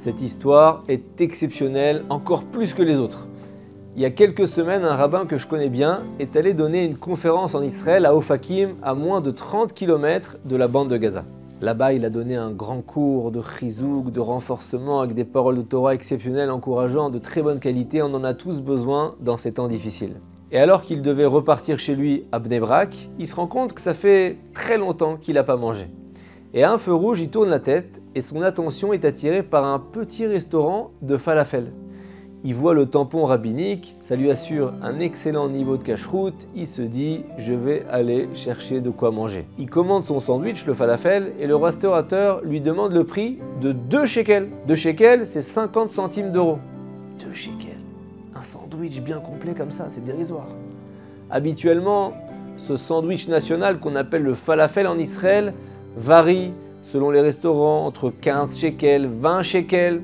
[0.00, 3.26] Cette histoire est exceptionnelle, encore plus que les autres.
[3.96, 6.96] Il y a quelques semaines, un rabbin que je connais bien est allé donner une
[6.96, 11.26] conférence en Israël à Ofakim, à moins de 30 km de la bande de Gaza.
[11.60, 15.60] Là-bas, il a donné un grand cours de chizouk, de renforcement avec des paroles de
[15.60, 18.00] Torah exceptionnelles, encourageant, de très bonne qualité.
[18.00, 20.14] On en a tous besoin dans ces temps difficiles.
[20.50, 23.92] Et alors qu'il devait repartir chez lui à Bnebrak, il se rend compte que ça
[23.92, 25.88] fait très longtemps qu'il n'a pas mangé.
[26.52, 29.78] Et un feu rouge, il tourne la tête et son attention est attirée par un
[29.78, 31.70] petit restaurant de falafel.
[32.42, 36.82] Il voit le tampon rabbinique, ça lui assure un excellent niveau de cache-route, il se
[36.82, 39.46] dit je vais aller chercher de quoi manger.
[39.58, 44.06] Il commande son sandwich, le falafel, et le restaurateur lui demande le prix de 2
[44.06, 44.48] shekels.
[44.66, 46.58] 2 shekels, c'est 50 centimes d'euros.
[47.20, 47.78] 2 shekels
[48.34, 50.48] Un sandwich bien complet comme ça, c'est dérisoire.
[51.30, 52.14] Habituellement,
[52.56, 55.54] ce sandwich national qu'on appelle le falafel en Israël
[55.96, 56.52] varie
[56.82, 60.02] selon les restaurants entre 15 shekels, 20 shekels,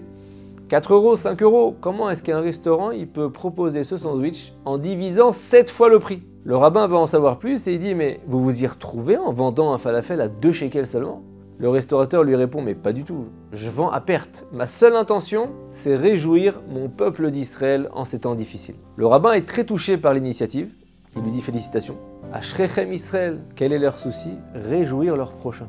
[0.69, 1.77] 4 euros, 5 euros.
[1.81, 6.23] Comment est-ce qu'un restaurant il peut proposer ce sandwich en divisant 7 fois le prix?
[6.45, 9.33] Le rabbin veut en savoir plus et il dit Mais vous vous y retrouvez en
[9.33, 11.23] vendant un falafel à 2 shekels seulement?
[11.59, 14.47] Le restaurateur lui répond Mais pas du tout, je vends à perte.
[14.53, 18.77] Ma seule intention, c'est réjouir mon peuple d'Israël en ces temps difficiles.
[18.97, 20.71] Le rabbin est très touché par l'initiative.
[21.17, 21.97] Il lui dit Félicitations.
[22.37, 25.69] Ashrechem Israël, quel est leur souci Réjouir leur prochain.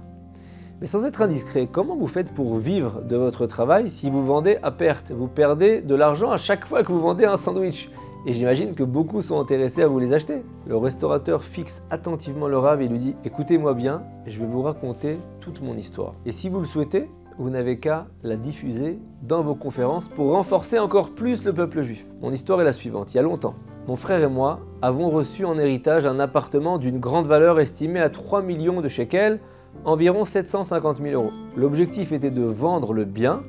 [0.82, 4.58] Mais sans être indiscret, comment vous faites pour vivre de votre travail si vous vendez
[4.62, 7.90] à perte Vous perdez de l'argent à chaque fois que vous vendez un sandwich?
[8.26, 10.44] Et j'imagine que beaucoup sont intéressés à vous les acheter.
[10.68, 15.16] Le restaurateur fixe attentivement le rave et lui dit Écoutez-moi bien, je vais vous raconter
[15.40, 16.16] toute mon histoire.
[16.26, 17.08] Et si vous le souhaitez,
[17.38, 22.06] vous n'avez qu'à la diffuser dans vos conférences pour renforcer encore plus le peuple juif.
[22.20, 23.14] Mon histoire est la suivante.
[23.14, 23.56] Il y a longtemps,
[23.88, 28.10] mon frère et moi avons reçu en héritage un appartement d'une grande valeur estimée à
[28.10, 29.40] 3 millions de shekels
[29.86, 31.32] environ 750 000 euros.
[31.56, 33.44] L'objectif était de vendre le bien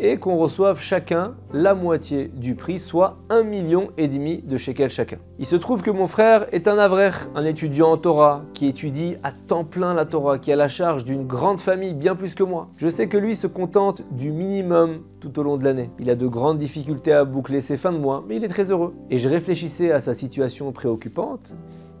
[0.00, 4.90] et qu'on reçoive chacun la moitié du prix, soit 1,5 million et demi de shekels
[4.90, 5.18] chacun.
[5.38, 9.16] Il se trouve que mon frère est un avrer, un étudiant en Torah, qui étudie
[9.22, 12.42] à temps plein la Torah, qui a la charge d'une grande famille, bien plus que
[12.42, 12.68] moi.
[12.78, 15.90] Je sais que lui se contente du minimum tout au long de l'année.
[15.98, 18.70] Il a de grandes difficultés à boucler ses fins de mois, mais il est très
[18.70, 18.94] heureux.
[19.10, 21.52] Et je réfléchissais à sa situation préoccupante,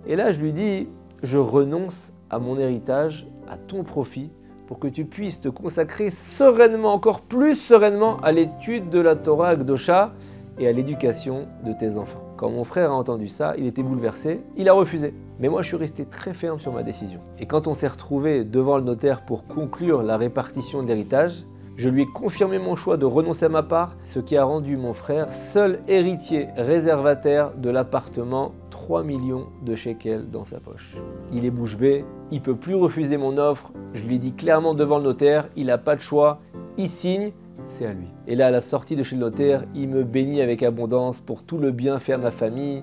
[0.06, 0.88] et là je lui dis,
[1.22, 4.30] je renonce à mon héritage à ton profit
[4.70, 9.48] pour que tu puisses te consacrer sereinement, encore plus sereinement, à l'étude de la Torah
[9.48, 10.12] Akdosha
[10.60, 12.22] et à l'éducation de tes enfants.
[12.36, 15.12] Quand mon frère a entendu ça, il était bouleversé, il a refusé.
[15.40, 17.18] Mais moi, je suis resté très ferme sur ma décision.
[17.40, 21.44] Et quand on s'est retrouvé devant le notaire pour conclure la répartition de l'héritage,
[21.76, 24.76] je lui ai confirmé mon choix de renoncer à ma part, ce qui a rendu
[24.76, 30.96] mon frère seul héritier réservataire de l'appartement 3 millions de shekels dans sa poche.
[31.34, 34.96] Il est bouche bée, il peut plus refuser mon offre, je lui dis clairement devant
[34.96, 36.40] le notaire, il n'a pas de choix,
[36.78, 37.32] il signe,
[37.66, 38.06] c'est à lui.
[38.26, 41.42] Et là, à la sortie de chez le notaire, il me bénit avec abondance pour
[41.42, 42.82] tout le bien faire de ma famille.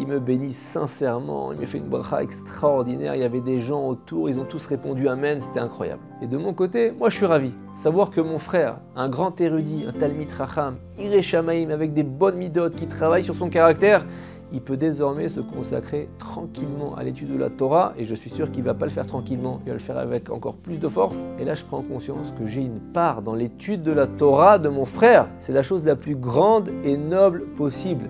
[0.00, 3.14] Il me bénit sincèrement, il me fait une bracha extraordinaire.
[3.14, 6.02] Il y avait des gens autour, ils ont tous répondu Amen, c'était incroyable.
[6.22, 7.52] Et de mon côté, moi je suis ravi.
[7.76, 12.36] Savoir que mon frère, un grand érudit, un Talmid Racham, Iré Shamaim, avec des bonnes
[12.36, 14.04] midotes, qui travaille sur son caractère,
[14.52, 18.50] il peut désormais se consacrer tranquillement à l'étude de la Torah, et je suis sûr
[18.50, 20.88] qu'il ne va pas le faire tranquillement, il va le faire avec encore plus de
[20.88, 21.28] force.
[21.40, 24.68] Et là, je prends conscience que j'ai une part dans l'étude de la Torah de
[24.68, 25.28] mon frère.
[25.40, 28.08] C'est la chose la plus grande et noble possible.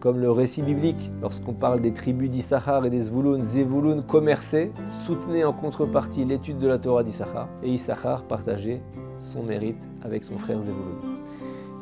[0.00, 4.70] Comme le récit biblique, lorsqu'on parle des tribus d'Issachar et des Zvouloun, Zevouloun commerçaient,
[5.04, 8.80] soutenaient en contrepartie l'étude de la Torah d'Issachar, et Issachar partageait
[9.18, 11.18] son mérite avec son frère Zevouloun.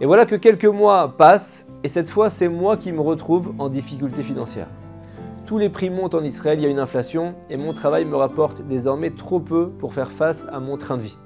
[0.00, 3.69] Et voilà que quelques mois passent, et cette fois, c'est moi qui me retrouve en
[3.69, 4.66] difficulté financière.
[5.47, 8.16] Tous les prix montent en Israël, il y a une inflation, et mon travail me
[8.16, 11.16] rapporte désormais trop peu pour faire face à mon train de vie.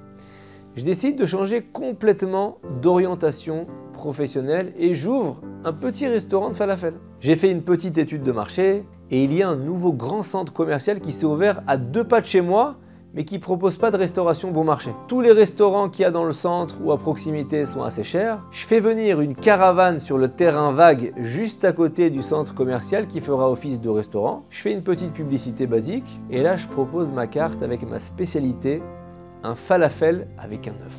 [0.76, 6.93] Je décide de changer complètement d'orientation professionnelle et j'ouvre un petit restaurant de falafel.
[7.20, 10.52] J'ai fait une petite étude de marché et il y a un nouveau grand centre
[10.52, 12.76] commercial qui s'est ouvert à deux pas de chez moi
[13.15, 14.91] mais qui ne propose pas de restauration bon marché.
[15.09, 18.41] Tous les restaurants qu'il y a dans le centre ou à proximité sont assez chers.
[18.51, 23.07] Je fais venir une caravane sur le terrain vague juste à côté du centre commercial
[23.07, 24.45] qui fera office de restaurant.
[24.51, 28.83] Je fais une petite publicité basique et là je propose ma carte avec ma spécialité,
[29.43, 30.97] un falafel avec un œuf.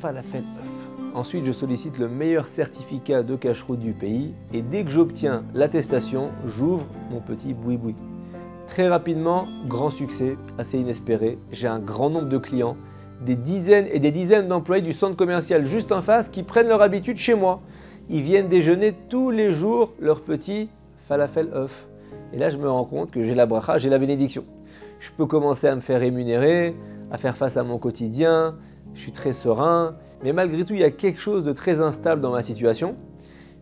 [0.00, 0.88] Falafel œuf.
[1.14, 6.30] Ensuite, je sollicite le meilleur certificat de cache-route du pays et dès que j'obtiens l'attestation,
[6.46, 7.94] j'ouvre mon petit boui-boui.
[8.68, 11.38] Très rapidement, grand succès, assez inespéré.
[11.50, 12.76] J'ai un grand nombre de clients,
[13.22, 16.82] des dizaines et des dizaines d'employés du centre commercial juste en face qui prennent leur
[16.82, 17.62] habitude chez moi.
[18.10, 20.68] Ils viennent déjeuner tous les jours leur petit
[21.08, 21.88] falafel œuf.
[22.34, 24.44] Et là, je me rends compte que j'ai la bracha, j'ai la bénédiction.
[25.00, 26.76] Je peux commencer à me faire rémunérer,
[27.10, 28.56] à faire face à mon quotidien.
[28.94, 32.20] Je suis très serein Mais malgré tout, il y a quelque chose de très instable
[32.20, 32.96] dans ma situation,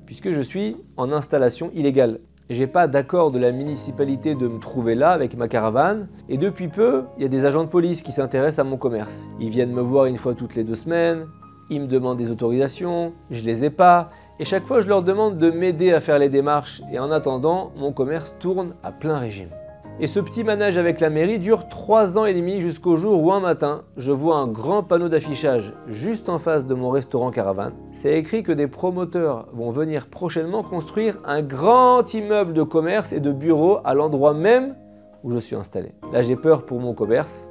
[0.05, 2.19] puisque je suis en installation illégale.
[2.48, 6.06] J'ai pas d'accord de la municipalité de me trouver là avec ma caravane.
[6.28, 9.26] Et depuis peu, il y a des agents de police qui s'intéressent à mon commerce.
[9.40, 11.26] Ils viennent me voir une fois toutes les deux semaines.
[11.70, 13.14] Ils me demandent des autorisations.
[13.32, 14.10] Je les ai pas.
[14.38, 16.82] Et chaque fois, je leur demande de m'aider à faire les démarches.
[16.93, 19.50] Et en attendant, mon commerce tourne à plein régime.
[19.98, 23.32] Et ce petit manège avec la mairie dure 3 ans et demi jusqu'au jour où
[23.32, 27.72] un matin, je vois un grand panneau d'affichage juste en face de mon restaurant Caravane.
[27.93, 33.20] C'est écrit que des promoteurs vont venir prochainement construire un grand immeuble de commerce et
[33.20, 34.76] de bureaux à l'endroit même
[35.25, 35.93] où je suis installé.
[36.12, 37.49] Là, j'ai peur pour mon commerce,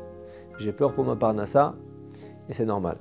[0.60, 1.74] j'ai peur pour ma parnassa,
[2.48, 2.98] et c'est normal.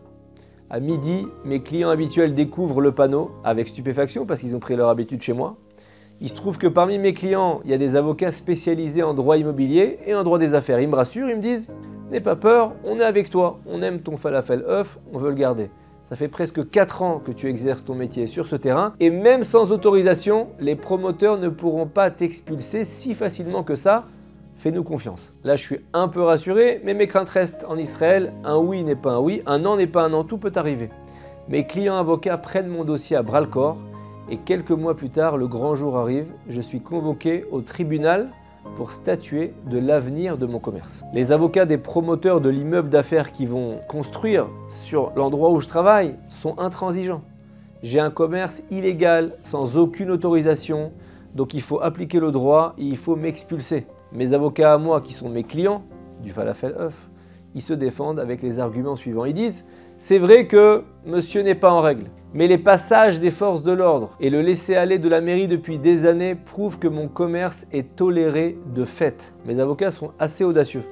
[0.71, 4.89] À midi, mes clients habituels découvrent le panneau avec stupéfaction parce qu'ils ont pris leur
[4.89, 5.59] habitude chez moi.
[6.21, 9.37] Il se trouve que parmi mes clients, il y a des avocats spécialisés en droit
[9.37, 10.81] immobilier et en droit des affaires.
[10.81, 11.69] Ils me rassurent, ils me disent
[12.11, 15.37] N'aie pas peur, on est avec toi, on aime ton falafel œuf, on veut le
[15.37, 15.71] garder.
[16.05, 19.43] Ça fait presque 4 ans que tu exerces ton métier sur ce terrain et même
[19.43, 24.05] sans autorisation, les promoteurs ne pourront pas t'expulser si facilement que ça.
[24.57, 25.33] Fais-nous confiance.
[25.43, 28.33] Là, je suis un peu rassuré, mais mes craintes restent en Israël.
[28.45, 30.91] Un oui n'est pas un oui, un non n'est pas un non, tout peut arriver.
[31.49, 33.79] Mes clients avocats prennent mon dossier à bras le corps
[34.31, 38.31] et quelques mois plus tard, le grand jour arrive, je suis convoqué au tribunal
[38.77, 41.05] pour statuer de l'avenir de mon commerce.
[41.13, 46.15] Les avocats des promoteurs de l'immeuble d'affaires qui vont construire sur l'endroit où je travaille
[46.29, 47.23] sont intransigeants.
[47.83, 50.93] J'ai un commerce illégal, sans aucune autorisation,
[51.35, 53.87] donc il faut appliquer le droit et il faut m'expulser.
[54.13, 55.83] Mes avocats à moi, qui sont mes clients,
[56.23, 56.95] du falafel œuf,
[57.55, 59.27] ils se défendent avec les arguments suivants.
[59.27, 59.65] Ils disent,
[59.99, 64.11] c'est vrai que monsieur n'est pas en règle, mais les passages des forces de l'ordre
[64.19, 68.59] et le laisser-aller de la mairie depuis des années prouvent que mon commerce est toléré
[68.75, 69.33] de fait.
[69.47, 70.83] Mes avocats sont assez audacieux.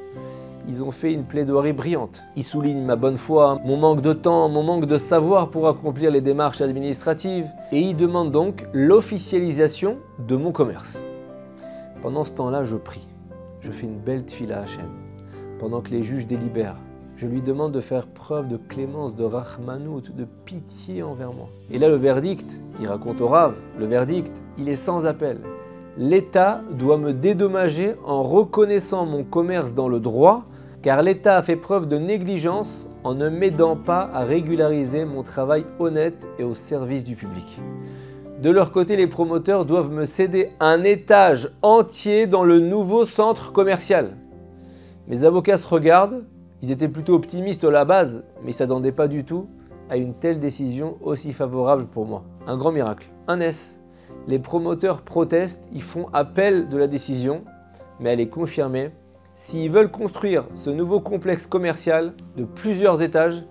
[0.68, 2.22] Ils ont fait une plaidoirie brillante.
[2.36, 6.12] Ils soulignent ma bonne foi, mon manque de temps, mon manque de savoir pour accomplir
[6.12, 10.96] les démarches administratives, et ils demandent donc l'officialisation de mon commerce.
[12.00, 13.08] Pendant ce temps-là, je prie.
[13.60, 14.88] Je fais une belle tfila à Hachem.
[15.58, 16.78] Pendant que les juges délibèrent,
[17.22, 21.48] je lui demande de faire preuve de clémence, de rahmanout, de pitié envers moi.
[21.70, 25.38] Et là, le verdict, il raconte au Rav, le verdict, il est sans appel.
[25.96, 30.42] L'État doit me dédommager en reconnaissant mon commerce dans le droit,
[30.82, 35.64] car l'État a fait preuve de négligence en ne m'aidant pas à régulariser mon travail
[35.78, 37.60] honnête et au service du public.
[38.42, 43.52] De leur côté, les promoteurs doivent me céder un étage entier dans le nouveau centre
[43.52, 44.16] commercial.
[45.06, 46.24] Mes avocats se regardent,
[46.62, 49.48] ils étaient plutôt optimistes à la base, mais ils ne s'attendaient pas du tout
[49.90, 52.22] à une telle décision aussi favorable pour moi.
[52.46, 53.08] Un grand miracle.
[53.26, 53.80] Un S.
[54.28, 57.42] Les promoteurs protestent, ils font appel de la décision,
[57.98, 58.90] mais elle est confirmée.
[59.34, 63.42] S'ils veulent construire ce nouveau complexe commercial de plusieurs étages,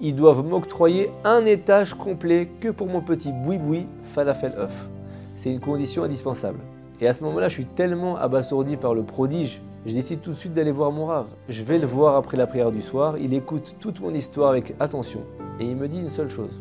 [0.00, 4.88] ils doivent m'octroyer un étage complet que pour mon petit boui-boui falafel œuf.
[5.36, 6.60] C'est une condition indispensable.
[7.00, 10.36] Et à ce moment-là, je suis tellement abasourdi par le prodige je décide tout de
[10.36, 11.26] suite d'aller voir mon rave.
[11.50, 13.18] Je vais le voir après la prière du soir.
[13.18, 15.20] Il écoute toute mon histoire avec attention.
[15.60, 16.52] Et il me dit une seule chose.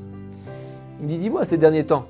[0.99, 2.05] Il me dit Dis-moi ces derniers temps,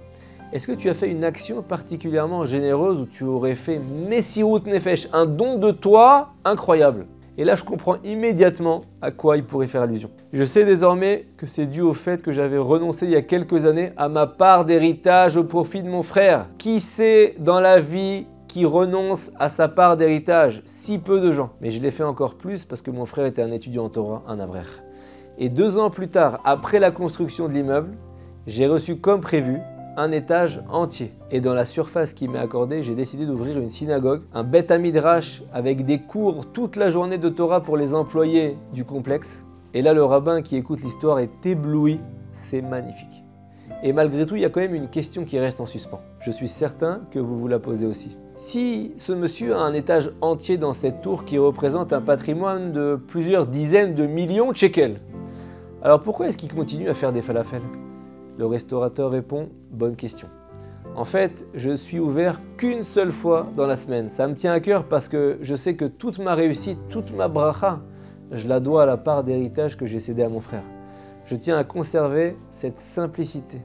[0.51, 3.80] est-ce que tu as fait une action particulièrement généreuse où tu aurais fait
[4.10, 7.05] Messirut Nefesh, un don de toi incroyable?
[7.38, 10.10] Et là, je comprends immédiatement à quoi il pourrait faire allusion.
[10.34, 13.65] Je sais désormais que c'est dû au fait que j'avais renoncé il y a quelques
[13.65, 16.48] années à ma part d'héritage au profit de mon frère.
[16.60, 20.62] Qui sait dans la vie qui renonce à sa part d'héritage.
[20.63, 21.50] Si peu de gens.
[21.60, 24.22] Mais je l'ai fait encore plus parce que mon frère était un étudiant en Torah,
[24.27, 24.83] un avrère.
[25.39, 27.95] Et deux ans plus tard, après la construction de l'immeuble,
[28.45, 29.57] j'ai reçu comme prévu
[29.98, 31.13] un étage entier.
[31.31, 35.41] Et dans la surface qui m'est accordée, j'ai décidé d'ouvrir une synagogue, un bête midrash
[35.51, 39.43] avec des cours toute la journée de Torah pour les employés du complexe.
[39.74, 42.00] Et là, le rabbin qui écoute l'histoire est ébloui.
[42.33, 43.24] C'est magnifique.
[43.81, 46.01] Et malgré tout, il y a quand même une question qui reste en suspens.
[46.19, 48.15] Je suis certain que vous vous la posez aussi.
[48.43, 53.00] Si ce monsieur a un étage entier dans cette tour qui représente un patrimoine de
[53.07, 55.00] plusieurs dizaines de millions de shekels,
[55.81, 57.62] alors pourquoi est-ce qu'il continue à faire des falafels?
[58.38, 60.27] Le restaurateur répond Bonne question.
[60.97, 64.09] En fait, je suis ouvert qu'une seule fois dans la semaine.
[64.09, 67.29] Ça me tient à cœur parce que je sais que toute ma réussite, toute ma
[67.29, 67.79] bracha,
[68.33, 70.63] je la dois à la part d'héritage que j'ai cédé à mon frère.
[71.27, 73.62] Je tiens à conserver cette simplicité,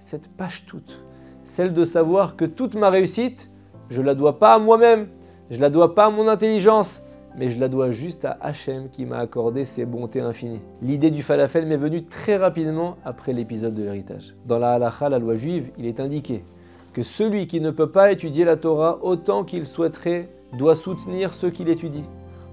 [0.00, 1.00] cette page toute,
[1.44, 3.48] celle de savoir que toute ma réussite,
[3.90, 5.08] je la dois pas à moi-même,
[5.50, 7.02] je la dois pas à mon intelligence,
[7.36, 10.60] mais je la dois juste à Hachem qui m'a accordé ses bontés infinies.
[10.82, 14.34] L'idée du falafel m'est venue très rapidement après l'épisode de l'héritage.
[14.46, 16.44] Dans la halacha, la loi juive, il est indiqué
[16.92, 20.28] que celui qui ne peut pas étudier la Torah autant qu'il souhaiterait
[20.58, 22.02] doit soutenir ceux qui l'étudient.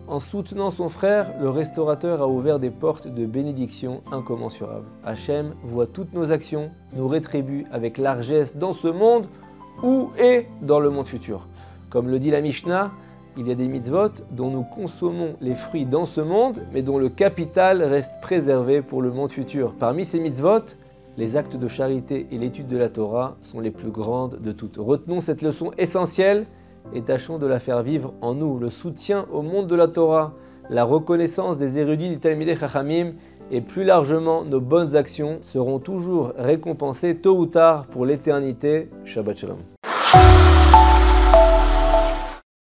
[0.08, 4.86] En soutenant son frère, le restaurateur a ouvert des portes de bénédiction incommensurables.
[5.04, 9.26] Hachem voit toutes nos actions, nous rétribue avec largesse dans ce monde
[9.84, 11.48] ou et dans le monde futur?
[11.90, 12.92] Comme le dit la Mishnah,
[13.38, 16.98] il y a des mitzvot dont nous consommons les fruits dans ce monde, mais dont
[16.98, 19.74] le capital reste préservé pour le monde futur.
[19.78, 20.62] Parmi ces mitzvot,
[21.18, 24.78] les actes de charité et l'étude de la Torah sont les plus grandes de toutes.
[24.78, 26.46] Retenons cette leçon essentielle
[26.94, 28.58] et tâchons de la faire vivre en nous.
[28.58, 30.34] Le soutien au monde de la Torah,
[30.70, 33.14] la reconnaissance des érudits du Talmidei Chachamim
[33.52, 38.90] et plus largement nos bonnes actions seront toujours récompensées tôt ou tard pour l'éternité.
[39.06, 40.55] Shabbat Shalom.